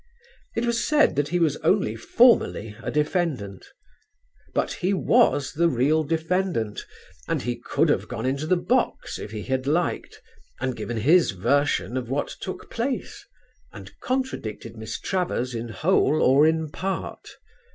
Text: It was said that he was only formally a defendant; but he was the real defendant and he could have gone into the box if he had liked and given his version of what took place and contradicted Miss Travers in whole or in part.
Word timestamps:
It 0.55 0.65
was 0.65 0.83
said 0.83 1.15
that 1.15 1.27
he 1.27 1.37
was 1.37 1.57
only 1.57 1.95
formally 1.95 2.75
a 2.81 2.89
defendant; 2.89 3.67
but 4.55 4.73
he 4.73 4.95
was 4.95 5.53
the 5.53 5.69
real 5.69 6.03
defendant 6.03 6.87
and 7.27 7.43
he 7.43 7.55
could 7.59 7.87
have 7.89 8.07
gone 8.07 8.25
into 8.25 8.47
the 8.47 8.57
box 8.57 9.19
if 9.19 9.29
he 9.29 9.43
had 9.43 9.67
liked 9.67 10.19
and 10.59 10.75
given 10.75 10.97
his 10.97 11.33
version 11.33 11.97
of 11.97 12.09
what 12.09 12.29
took 12.41 12.67
place 12.71 13.27
and 13.71 13.91
contradicted 13.99 14.75
Miss 14.75 14.99
Travers 14.99 15.53
in 15.53 15.69
whole 15.69 16.23
or 16.23 16.47
in 16.47 16.71
part. 16.71 17.37